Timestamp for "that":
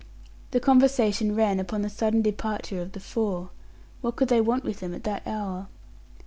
5.03-5.21